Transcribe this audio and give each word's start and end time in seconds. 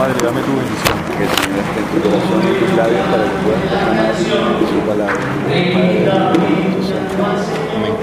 Padre, 0.00 0.16
dame 0.24 0.40
tu 0.40 0.56
bendición. 0.56 0.96
Que 1.18 1.24
el 1.24 1.30
en 1.76 1.84
tu 1.92 2.08
corazón 2.08 2.40
y 2.40 2.56
tus 2.58 2.72
para 2.72 3.24
que 3.24 3.36
puedas 3.44 3.60
proclamar 3.68 4.16
su 4.16 4.80
palabra. 4.88 5.20
Padre. 5.44 5.76
Amén. 7.76 8.00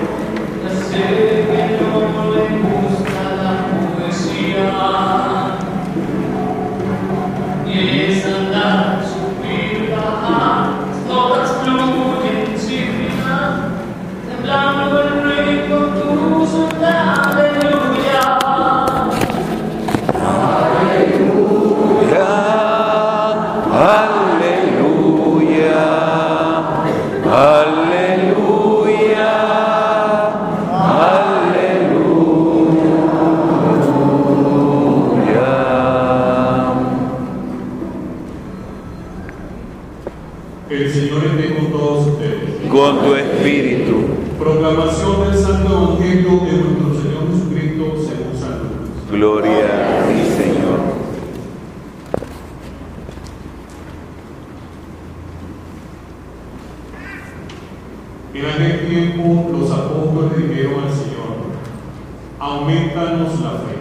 Aumentanos 62.40 63.40
la 63.42 63.52
fe. 63.52 63.78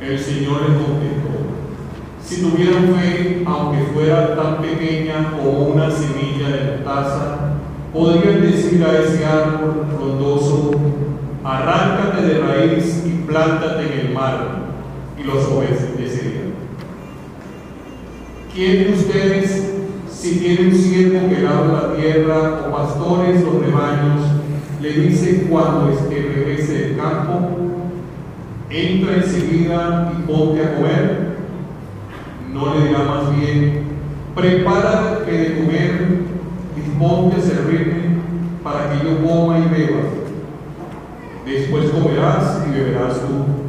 El 0.00 0.18
Señor 0.18 0.62
les 0.62 0.78
contestó, 0.78 1.28
si 2.24 2.42
tuvieran 2.42 2.94
fe, 2.94 3.42
aunque 3.46 3.92
fuera 3.92 4.36
tan 4.36 4.62
pequeña 4.62 5.32
como 5.32 5.68
una 5.68 5.90
semilla 5.90 6.48
de 6.48 6.76
mostaza, 6.76 7.38
podrían 7.92 8.42
decir 8.42 8.84
a 8.84 8.98
ese 8.98 9.24
árbol 9.24 9.86
frondoso, 9.96 10.70
arráncate 11.42 12.22
de 12.22 12.38
raíz 12.40 13.04
y 13.06 13.24
plántate 13.26 13.92
en 13.92 14.06
el 14.06 14.14
mar, 14.14 14.68
y 15.18 15.24
los 15.24 15.44
obedecerían. 15.46 16.52
¿Quién 18.54 18.84
de 18.84 18.92
ustedes, 18.92 19.72
si 20.10 20.38
tiene 20.38 20.68
un 20.68 20.74
siervo 20.74 21.28
que 21.28 21.42
labra 21.42 21.88
la 21.88 21.96
tierra 21.96 22.66
o 22.66 22.72
pastores 22.72 23.42
los 23.42 23.60
rebaños, 23.60 24.37
le 24.80 24.92
dice 24.92 25.46
cuando 25.48 25.90
este 25.90 26.14
regrese 26.34 26.72
del 26.72 26.96
campo, 26.96 27.48
entra 28.70 29.16
enseguida 29.16 30.12
y 30.16 30.22
ponte 30.22 30.62
a 30.62 30.74
comer? 30.74 31.28
No 32.52 32.74
le 32.74 32.88
dirá 32.88 32.98
más 33.00 33.36
bien, 33.36 33.82
prepara 34.34 35.20
que 35.24 35.32
de 35.32 35.58
comer, 35.58 36.08
disponte 36.76 37.36
a 37.36 37.40
servirme 37.40 38.18
para 38.62 38.90
que 38.90 39.04
yo 39.04 39.22
coma 39.22 39.58
y 39.58 39.68
beba. 39.68 40.00
Después 41.44 41.90
comerás 41.90 42.62
y 42.68 42.70
beberás 42.70 43.20
tú. 43.20 43.68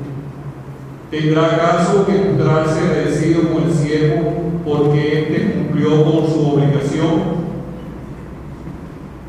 ¿Tendrá 1.10 1.46
acaso 1.46 2.06
que 2.06 2.16
encontrarse 2.16 2.80
agradecido 2.82 3.52
con 3.52 3.64
el 3.64 3.74
siervo 3.74 4.34
porque 4.64 5.22
éste 5.22 5.54
cumplió 5.54 6.04
con 6.04 6.28
su 6.28 6.54
obligación? 6.54 7.40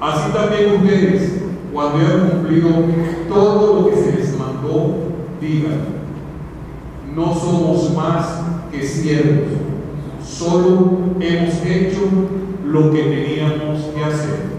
Así 0.00 0.30
también 0.32 0.74
ustedes, 0.76 1.29
hayan 1.98 2.28
cumplido 2.30 2.68
todo 3.28 3.80
lo 3.80 3.90
que 3.90 3.96
se 3.96 4.12
les 4.12 4.38
mandó, 4.38 4.96
digan, 5.40 5.80
no 7.14 7.34
somos 7.34 7.94
más 7.94 8.42
que 8.70 8.82
siervos, 8.82 9.48
solo 10.24 10.98
hemos 11.18 11.54
hecho 11.64 12.00
lo 12.66 12.92
que 12.92 13.02
teníamos 13.02 13.84
que 13.94 14.04
hacer. 14.04 14.50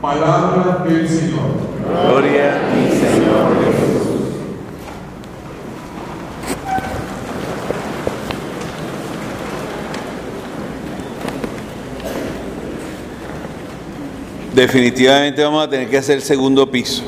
Palabra 0.00 0.84
del 0.86 1.08
Señor. 1.08 1.66
Gloria 1.88 2.56
a 2.56 2.74
ti, 2.74 2.96
Señor 2.96 3.64
Jesús. 3.64 3.96
Definitivamente 14.56 15.44
vamos 15.44 15.66
a 15.66 15.68
tener 15.68 15.86
que 15.86 15.98
hacer 15.98 16.16
el 16.16 16.22
segundo 16.22 16.70
piso. 16.70 17.02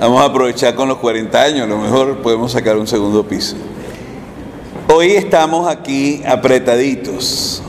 Vamos 0.00 0.22
a 0.22 0.24
aprovechar 0.24 0.74
con 0.74 0.88
los 0.88 0.96
40 0.96 1.42
años, 1.42 1.64
a 1.64 1.66
lo 1.66 1.76
mejor 1.76 2.22
podemos 2.22 2.52
sacar 2.52 2.78
un 2.78 2.86
segundo 2.86 3.22
piso. 3.28 3.54
Hoy 4.88 5.10
estamos 5.10 5.68
aquí 5.68 6.22
apretaditos. 6.26 7.62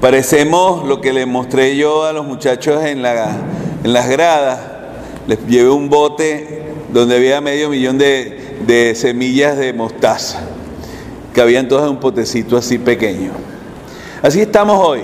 Parecemos 0.00 0.88
lo 0.88 1.02
que 1.02 1.12
les 1.12 1.26
mostré 1.26 1.76
yo 1.76 2.06
a 2.06 2.14
los 2.14 2.24
muchachos 2.24 2.82
en, 2.82 3.02
la, 3.02 3.36
en 3.84 3.92
las 3.92 4.08
gradas. 4.08 4.60
Les 5.26 5.46
llevé 5.46 5.68
un 5.68 5.90
bote 5.90 6.72
donde 6.90 7.16
había 7.16 7.42
medio 7.42 7.68
millón 7.68 7.98
de, 7.98 8.56
de 8.66 8.94
semillas 8.94 9.58
de 9.58 9.74
mostaza, 9.74 10.40
que 11.34 11.42
habían 11.42 11.68
todas 11.68 11.84
en 11.84 11.90
un 11.90 12.00
potecito 12.00 12.56
así 12.56 12.78
pequeño. 12.78 13.32
Así 14.22 14.40
estamos 14.40 14.84
hoy, 14.84 15.02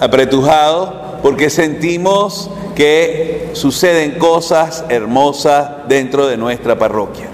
apretujados, 0.00 0.90
porque 1.22 1.50
sentimos 1.50 2.50
que 2.74 3.50
suceden 3.54 4.18
cosas 4.18 4.84
hermosas 4.88 5.88
dentro 5.88 6.26
de 6.26 6.36
nuestra 6.36 6.78
parroquia. 6.78 7.28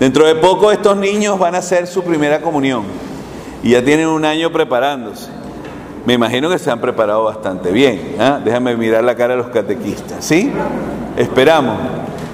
Dentro 0.00 0.26
de 0.26 0.36
poco 0.36 0.70
estos 0.70 0.96
niños 0.96 1.38
van 1.38 1.54
a 1.54 1.58
hacer 1.58 1.86
su 1.86 2.04
primera 2.04 2.40
comunión 2.40 2.84
y 3.62 3.70
ya 3.70 3.84
tienen 3.84 4.06
un 4.06 4.24
año 4.24 4.52
preparándose. 4.52 5.28
Me 6.06 6.14
imagino 6.14 6.48
que 6.48 6.58
se 6.58 6.70
han 6.70 6.80
preparado 6.80 7.24
bastante 7.24 7.70
bien. 7.72 8.14
¿ah? 8.18 8.40
Déjame 8.42 8.76
mirar 8.76 9.04
la 9.04 9.14
cara 9.14 9.34
de 9.34 9.42
los 9.42 9.50
catequistas. 9.50 10.24
¿Sí? 10.24 10.50
Esperamos. 11.16 11.76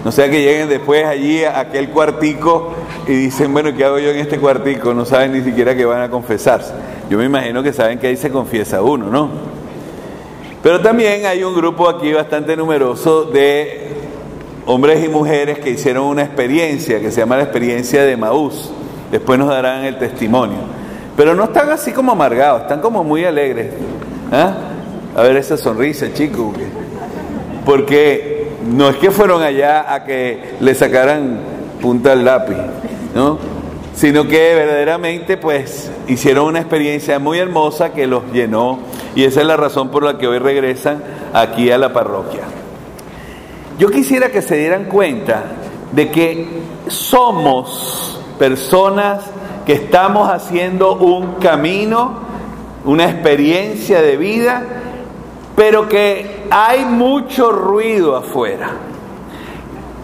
No 0.04 0.12
sea 0.12 0.30
que 0.30 0.42
lleguen 0.42 0.68
después 0.68 1.04
allí 1.06 1.42
a 1.44 1.58
aquel 1.60 1.88
cuartico 1.88 2.74
y 3.08 3.12
dicen, 3.12 3.52
bueno, 3.52 3.74
¿qué 3.74 3.84
hago 3.86 3.98
yo 3.98 4.10
en 4.10 4.18
este 4.18 4.38
cuartico? 4.38 4.92
No 4.92 5.06
saben 5.06 5.32
ni 5.32 5.40
siquiera 5.40 5.74
que 5.74 5.86
van 5.86 6.02
a 6.02 6.10
confesarse. 6.10 6.72
Yo 7.10 7.18
me 7.18 7.24
imagino 7.24 7.62
que 7.62 7.72
saben 7.72 7.98
que 7.98 8.08
ahí 8.08 8.16
se 8.16 8.30
confiesa 8.30 8.82
uno, 8.82 9.06
¿no? 9.06 9.28
Pero 10.62 10.80
también 10.80 11.26
hay 11.26 11.44
un 11.44 11.54
grupo 11.54 11.88
aquí 11.88 12.12
bastante 12.12 12.56
numeroso 12.56 13.24
de 13.24 13.88
hombres 14.66 15.04
y 15.04 15.08
mujeres 15.08 15.58
que 15.58 15.70
hicieron 15.70 16.06
una 16.06 16.22
experiencia 16.22 17.00
que 17.00 17.10
se 17.10 17.20
llama 17.20 17.36
la 17.36 17.42
experiencia 17.42 18.02
de 18.02 18.16
Maús. 18.16 18.70
Después 19.10 19.38
nos 19.38 19.48
darán 19.48 19.84
el 19.84 19.98
testimonio. 19.98 20.58
Pero 21.16 21.34
no 21.34 21.44
están 21.44 21.68
así 21.70 21.92
como 21.92 22.12
amargados, 22.12 22.62
están 22.62 22.80
como 22.80 23.04
muy 23.04 23.24
alegres. 23.24 23.72
¿Ah? 24.32 24.54
A 25.14 25.22
ver 25.22 25.36
esa 25.36 25.56
sonrisa, 25.56 26.12
chico. 26.12 26.52
Porque 27.66 28.48
no 28.66 28.88
es 28.88 28.96
que 28.96 29.10
fueron 29.10 29.42
allá 29.42 29.92
a 29.92 30.04
que 30.04 30.56
le 30.60 30.74
sacaran 30.74 31.38
punta 31.80 32.12
al 32.12 32.24
lápiz, 32.24 32.56
¿no? 33.14 33.53
Sino 33.94 34.26
que 34.26 34.54
verdaderamente 34.54 35.36
pues 35.36 35.90
hicieron 36.08 36.46
una 36.46 36.60
experiencia 36.60 37.18
muy 37.18 37.38
hermosa 37.38 37.92
que 37.92 38.06
los 38.06 38.24
llenó 38.32 38.80
y 39.14 39.24
esa 39.24 39.40
es 39.40 39.46
la 39.46 39.56
razón 39.56 39.90
por 39.90 40.02
la 40.02 40.18
que 40.18 40.26
hoy 40.26 40.38
regresan 40.38 41.02
aquí 41.32 41.70
a 41.70 41.78
la 41.78 41.92
parroquia. 41.92 42.42
Yo 43.78 43.90
quisiera 43.90 44.30
que 44.30 44.42
se 44.42 44.56
dieran 44.56 44.84
cuenta 44.84 45.44
de 45.92 46.10
que 46.10 46.46
somos 46.88 48.20
personas 48.38 49.24
que 49.64 49.74
estamos 49.74 50.28
haciendo 50.28 50.94
un 50.96 51.34
camino, 51.34 52.18
una 52.84 53.04
experiencia 53.04 54.02
de 54.02 54.16
vida, 54.16 54.62
pero 55.56 55.88
que 55.88 56.46
hay 56.50 56.84
mucho 56.84 57.50
ruido 57.50 58.16
afuera. 58.16 58.72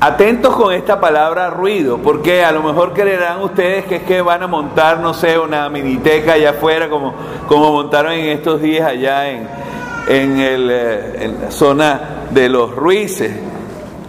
Atentos 0.02 0.56
con 0.56 0.73
esta 0.73 0.99
palabra 0.99 1.50
ruido, 1.50 1.99
porque 1.99 2.43
a 2.43 2.52
lo 2.52 2.62
mejor 2.62 2.94
creerán 2.94 3.43
ustedes 3.43 3.85
que 3.85 3.97
es 3.97 4.02
que 4.05 4.23
van 4.23 4.43
a 4.43 4.47
montar, 4.47 4.99
no 5.00 5.12
sé, 5.12 5.38
una 5.38 5.69
miniteca 5.69 6.32
allá 6.32 6.50
afuera, 6.50 6.88
como, 6.88 7.12
como 7.47 7.70
montaron 7.70 8.14
en 8.14 8.31
estos 8.31 8.62
días 8.62 8.88
allá 8.88 9.29
en, 9.29 9.47
en, 10.08 10.41
el, 10.41 10.70
en 10.70 11.43
la 11.43 11.50
zona 11.50 12.00
de 12.31 12.49
los 12.49 12.75
Ruices. 12.75 13.31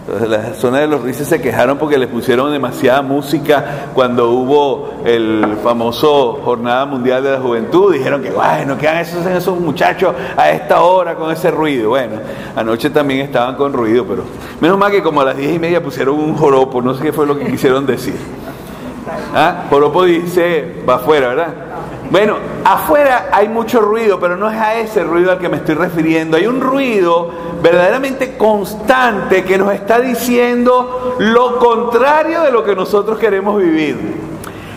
Entonces, 0.04 0.28
la 0.28 0.54
zona 0.54 0.80
de 0.80 0.88
los 0.88 1.00
Rices 1.02 1.28
se 1.28 1.40
quejaron 1.40 1.78
porque 1.78 1.96
les 1.96 2.08
pusieron 2.08 2.50
demasiada 2.50 3.02
música 3.02 3.90
cuando 3.94 4.30
hubo 4.30 4.94
el 5.04 5.58
famoso 5.62 6.40
Jornada 6.44 6.86
Mundial 6.86 7.22
de 7.22 7.30
la 7.30 7.38
Juventud. 7.38 7.92
Dijeron 7.92 8.20
que, 8.20 8.30
bueno, 8.32 8.76
¿qué 8.76 9.00
esos, 9.00 9.24
esos 9.24 9.60
muchachos 9.60 10.12
a 10.36 10.50
esta 10.50 10.82
hora 10.82 11.14
con 11.14 11.30
ese 11.30 11.52
ruido? 11.52 11.90
Bueno, 11.90 12.16
anoche 12.56 12.90
también 12.90 13.20
estaban 13.20 13.54
con 13.54 13.72
ruido, 13.72 14.04
pero 14.04 14.24
menos 14.60 14.76
mal 14.76 14.90
que 14.90 15.04
como 15.04 15.20
a 15.20 15.24
las 15.26 15.36
diez 15.36 15.54
y 15.54 15.58
media 15.60 15.80
pusieron 15.80 16.18
un 16.18 16.34
joropo, 16.34 16.82
no 16.82 16.94
sé 16.94 17.04
qué 17.04 17.12
fue 17.12 17.24
lo 17.24 17.38
que 17.38 17.46
quisieron 17.46 17.86
decir. 17.86 18.16
¿Ah? 19.34 19.66
Joropo 19.70 20.02
dice, 20.04 20.82
va 20.88 20.96
afuera, 20.96 21.28
¿verdad? 21.28 21.54
Bueno, 22.12 22.36
afuera 22.62 23.30
hay 23.32 23.48
mucho 23.48 23.80
ruido, 23.80 24.20
pero 24.20 24.36
no 24.36 24.50
es 24.50 24.60
a 24.60 24.74
ese 24.74 25.02
ruido 25.02 25.32
al 25.32 25.38
que 25.38 25.48
me 25.48 25.56
estoy 25.56 25.76
refiriendo. 25.76 26.36
Hay 26.36 26.46
un 26.46 26.60
ruido 26.60 27.30
verdaderamente 27.62 28.36
constante 28.36 29.44
que 29.44 29.56
nos 29.56 29.72
está 29.72 29.98
diciendo 29.98 31.16
lo 31.20 31.58
contrario 31.58 32.42
de 32.42 32.52
lo 32.52 32.62
que 32.64 32.76
nosotros 32.76 33.18
queremos 33.18 33.56
vivir. 33.56 33.96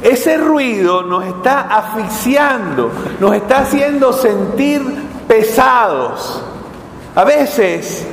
Ese 0.01 0.37
ruido 0.37 1.03
nos 1.03 1.25
está 1.25 1.63
asfixiando, 1.63 2.89
nos 3.19 3.35
está 3.35 3.57
haciendo 3.57 4.13
sentir 4.13 4.81
pesados. 5.27 6.41
A 7.15 7.25
veces 7.25 8.07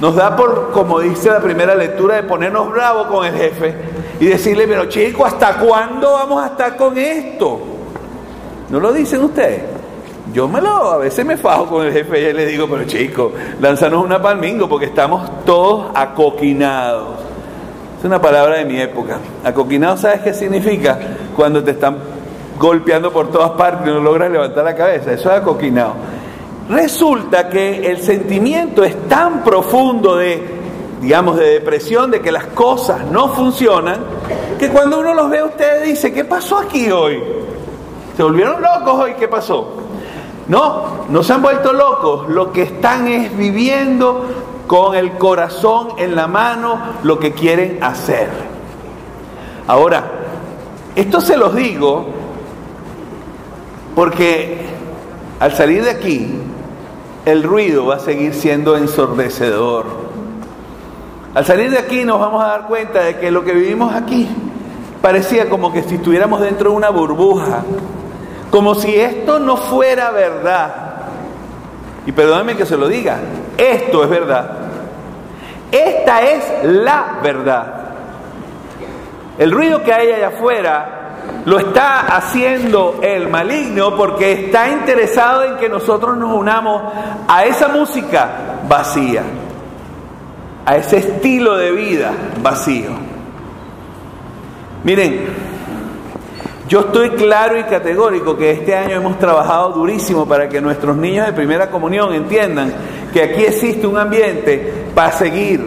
nos 0.00 0.16
da 0.16 0.34
por, 0.34 0.70
como 0.72 1.00
dice 1.00 1.28
la 1.28 1.40
primera 1.40 1.74
lectura, 1.74 2.16
de 2.16 2.22
ponernos 2.22 2.70
bravos 2.70 3.08
con 3.08 3.26
el 3.26 3.34
jefe 3.34 3.74
y 4.18 4.24
decirle, 4.24 4.66
pero 4.66 4.86
chico, 4.86 5.26
¿hasta 5.26 5.58
cuándo 5.58 6.14
vamos 6.14 6.42
a 6.42 6.46
estar 6.46 6.78
con 6.78 6.96
esto? 6.96 7.74
¿No 8.70 8.80
lo 8.80 8.92
dicen 8.92 9.22
ustedes? 9.22 9.62
Yo 10.32 10.46
me 10.46 10.60
lo, 10.60 10.90
a 10.90 10.98
veces 10.98 11.24
me 11.24 11.36
fajo 11.38 11.66
con 11.66 11.86
el 11.86 11.92
jefe 11.92 12.30
y 12.30 12.32
le 12.34 12.44
digo, 12.44 12.68
pero 12.68 12.84
chico, 12.84 13.32
lánzanos 13.60 14.04
una 14.04 14.20
palmingo 14.20 14.68
porque 14.68 14.86
estamos 14.86 15.44
todos 15.46 15.86
acoquinados. 15.94 17.20
Es 17.98 18.04
una 18.04 18.20
palabra 18.20 18.56
de 18.56 18.64
mi 18.66 18.78
época. 18.78 19.18
Acoquinado, 19.42 19.96
¿sabes 19.96 20.20
qué 20.20 20.34
significa? 20.34 20.98
Cuando 21.34 21.64
te 21.64 21.70
están 21.70 21.96
golpeando 22.58 23.10
por 23.10 23.30
todas 23.30 23.52
partes 23.52 23.88
y 23.88 23.90
no 23.90 24.00
logras 24.00 24.30
levantar 24.30 24.64
la 24.64 24.74
cabeza. 24.74 25.12
Eso 25.12 25.30
es 25.30 25.40
acoquinado. 25.40 25.94
Resulta 26.68 27.48
que 27.48 27.90
el 27.90 28.02
sentimiento 28.02 28.84
es 28.84 29.08
tan 29.08 29.42
profundo 29.42 30.16
de, 30.16 30.42
digamos, 31.00 31.38
de 31.38 31.52
depresión, 31.54 32.10
de 32.10 32.20
que 32.20 32.30
las 32.30 32.44
cosas 32.48 33.06
no 33.10 33.28
funcionan, 33.28 34.00
que 34.58 34.68
cuando 34.68 35.00
uno 35.00 35.14
los 35.14 35.30
ve, 35.30 35.42
usted 35.42 35.84
dice, 35.84 36.12
¿qué 36.12 36.26
pasó 36.26 36.58
aquí 36.58 36.90
hoy? 36.90 37.37
¿Se 38.18 38.24
volvieron 38.24 38.60
locos 38.60 38.94
hoy? 38.94 39.14
¿Qué 39.14 39.28
pasó? 39.28 39.74
No, 40.48 41.04
no 41.08 41.22
se 41.22 41.34
han 41.34 41.40
vuelto 41.40 41.72
locos. 41.72 42.28
Lo 42.28 42.50
que 42.50 42.62
están 42.62 43.06
es 43.06 43.36
viviendo 43.36 44.26
con 44.66 44.96
el 44.96 45.12
corazón 45.12 45.90
en 45.98 46.16
la 46.16 46.26
mano 46.26 46.80
lo 47.04 47.20
que 47.20 47.30
quieren 47.30 47.78
hacer. 47.80 48.28
Ahora, 49.68 50.02
esto 50.96 51.20
se 51.20 51.36
los 51.36 51.54
digo 51.54 52.06
porque 53.94 54.66
al 55.38 55.52
salir 55.52 55.84
de 55.84 55.90
aquí, 55.90 56.40
el 57.24 57.44
ruido 57.44 57.86
va 57.86 57.94
a 57.94 58.00
seguir 58.00 58.34
siendo 58.34 58.76
ensordecedor. 58.76 59.84
Al 61.34 61.46
salir 61.46 61.70
de 61.70 61.78
aquí 61.78 62.02
nos 62.02 62.18
vamos 62.18 62.42
a 62.42 62.48
dar 62.48 62.66
cuenta 62.66 62.98
de 63.04 63.16
que 63.18 63.30
lo 63.30 63.44
que 63.44 63.52
vivimos 63.52 63.94
aquí 63.94 64.28
parecía 65.00 65.48
como 65.48 65.72
que 65.72 65.84
si 65.84 65.94
estuviéramos 65.94 66.40
dentro 66.40 66.70
de 66.70 66.76
una 66.76 66.90
burbuja 66.90 67.62
como 68.50 68.74
si 68.74 68.94
esto 68.98 69.38
no 69.38 69.56
fuera 69.56 70.10
verdad. 70.10 70.74
Y 72.06 72.12
perdónenme 72.12 72.56
que 72.56 72.66
se 72.66 72.76
lo 72.76 72.88
diga, 72.88 73.18
esto 73.56 74.02
es 74.04 74.10
verdad. 74.10 74.50
Esta 75.70 76.22
es 76.22 76.64
la 76.64 77.18
verdad. 77.22 77.74
El 79.38 79.52
ruido 79.52 79.82
que 79.82 79.92
hay 79.92 80.12
allá 80.12 80.28
afuera 80.28 80.98
lo 81.44 81.58
está 81.58 82.00
haciendo 82.16 83.00
el 83.02 83.28
maligno 83.28 83.96
porque 83.96 84.32
está 84.32 84.68
interesado 84.68 85.44
en 85.44 85.56
que 85.56 85.68
nosotros 85.68 86.16
nos 86.16 86.34
unamos 86.34 86.82
a 87.28 87.44
esa 87.44 87.68
música 87.68 88.28
vacía, 88.68 89.22
a 90.64 90.76
ese 90.76 90.98
estilo 90.98 91.56
de 91.56 91.70
vida 91.72 92.12
vacío. 92.42 92.90
Miren, 94.84 95.47
yo 96.68 96.80
estoy 96.80 97.10
claro 97.10 97.58
y 97.58 97.64
categórico 97.64 98.36
que 98.36 98.50
este 98.50 98.76
año 98.76 98.96
hemos 98.96 99.18
trabajado 99.18 99.70
durísimo 99.70 100.28
para 100.28 100.48
que 100.48 100.60
nuestros 100.60 100.96
niños 100.96 101.26
de 101.26 101.32
primera 101.32 101.70
comunión 101.70 102.12
entiendan 102.12 102.72
que 103.12 103.22
aquí 103.22 103.44
existe 103.44 103.86
un 103.86 103.96
ambiente 103.96 104.90
para 104.94 105.10
seguir. 105.12 105.64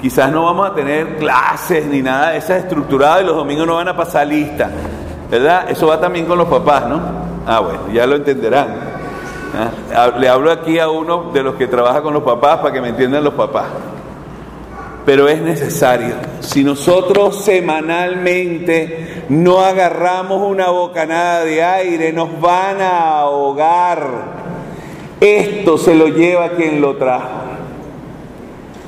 Quizás 0.00 0.30
no 0.30 0.44
vamos 0.44 0.70
a 0.70 0.74
tener 0.74 1.16
clases 1.16 1.84
ni 1.86 2.00
nada 2.00 2.30
de 2.30 2.38
esas 2.38 2.62
estructuradas 2.62 3.22
y 3.22 3.26
los 3.26 3.34
domingos 3.34 3.66
no 3.66 3.74
van 3.74 3.88
a 3.88 3.96
pasar 3.96 4.28
lista, 4.28 4.70
¿verdad? 5.28 5.68
Eso 5.68 5.88
va 5.88 6.00
también 6.00 6.26
con 6.26 6.38
los 6.38 6.46
papás, 6.46 6.86
¿no? 6.88 7.00
Ah, 7.44 7.58
bueno, 7.58 7.80
ya 7.92 8.06
lo 8.06 8.14
entenderán. 8.14 8.68
¿Ah? 9.92 10.12
Le 10.16 10.28
hablo 10.28 10.52
aquí 10.52 10.78
a 10.78 10.88
uno 10.88 11.32
de 11.32 11.42
los 11.42 11.56
que 11.56 11.66
trabaja 11.66 12.02
con 12.02 12.14
los 12.14 12.22
papás 12.22 12.58
para 12.58 12.72
que 12.72 12.80
me 12.80 12.90
entiendan 12.90 13.24
los 13.24 13.34
papás 13.34 13.66
pero 15.08 15.26
es 15.26 15.40
necesario. 15.40 16.16
Si 16.40 16.62
nosotros 16.62 17.42
semanalmente 17.42 19.24
no 19.30 19.60
agarramos 19.60 20.42
una 20.46 20.68
bocanada 20.68 21.46
de 21.46 21.64
aire, 21.64 22.12
nos 22.12 22.38
van 22.42 22.82
a 22.82 23.20
ahogar. 23.20 24.06
Esto 25.18 25.78
se 25.78 25.94
lo 25.94 26.08
lleva 26.08 26.50
quien 26.50 26.82
lo 26.82 26.96
trajo. 26.98 27.40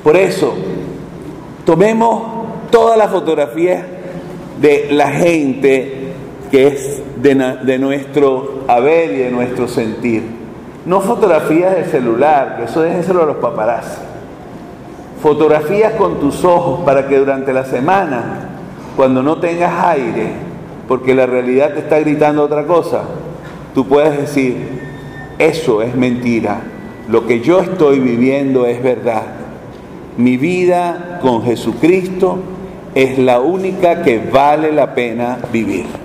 Por 0.03 0.15
eso, 0.15 0.53
tomemos 1.65 2.21
todas 2.69 2.99
las 2.99 3.09
fotografías 3.09 3.83
de 4.61 4.89
la 4.91 5.09
gente 5.09 6.13
que 6.51 6.67
es 6.67 7.01
de, 7.15 7.79
nuestro 7.79 8.65
haber 8.67 9.11
y 9.11 9.17
de 9.17 9.31
nuestro 9.31 9.67
sentir. 9.67 10.21
No 10.85 11.01
fotografías 11.01 11.75
de 11.75 11.85
celular, 11.85 12.57
que 12.57 12.65
eso 12.65 12.83
déjenselo 12.83 13.23
a 13.23 13.25
los 13.25 13.37
paparazzi 13.37 14.10
fotografías 15.21 15.93
con 15.93 16.19
tus 16.19 16.43
ojos 16.43 16.81
para 16.83 17.07
que 17.07 17.17
durante 17.17 17.53
la 17.53 17.65
semana, 17.65 18.49
cuando 18.95 19.21
no 19.21 19.37
tengas 19.37 19.85
aire, 19.85 20.31
porque 20.87 21.13
la 21.13 21.25
realidad 21.25 21.73
te 21.73 21.79
está 21.79 21.99
gritando 21.99 22.43
otra 22.43 22.65
cosa, 22.65 23.03
tú 23.73 23.87
puedes 23.87 24.17
decir, 24.17 24.57
eso 25.37 25.81
es 25.81 25.95
mentira, 25.95 26.61
lo 27.07 27.27
que 27.27 27.41
yo 27.41 27.61
estoy 27.61 27.99
viviendo 27.99 28.65
es 28.65 28.81
verdad. 28.81 29.23
Mi 30.17 30.37
vida 30.37 31.19
con 31.21 31.43
Jesucristo 31.43 32.39
es 32.95 33.17
la 33.17 33.39
única 33.39 34.03
que 34.03 34.19
vale 34.19 34.71
la 34.71 34.93
pena 34.93 35.37
vivir. 35.51 36.00